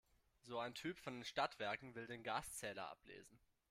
[0.47, 3.39] So ein Typ von den Stadtwerken will den Gaszähler ablesen.